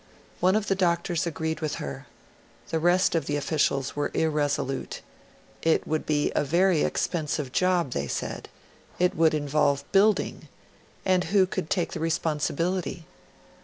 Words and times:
One 0.39 0.55
of 0.55 0.65
the 0.65 0.73
doctors 0.73 1.27
agreed 1.27 1.59
with 1.59 1.75
her; 1.75 2.07
the 2.69 2.79
rest 2.79 3.13
of 3.13 3.27
the 3.27 3.35
officials 3.35 3.95
were 3.95 4.09
irresolute 4.15 5.01
it 5.61 5.85
would 5.87 6.07
be 6.07 6.31
a 6.35 6.43
very 6.43 6.81
expensive 6.81 7.51
job, 7.51 7.91
they 7.91 8.07
said; 8.07 8.49
it 8.97 9.15
would 9.15 9.35
involve 9.35 9.83
building; 9.91 10.47
and 11.05 11.25
who 11.25 11.45
could 11.45 11.69
take 11.69 11.91
the 11.91 11.99
responsibility? 11.99 13.05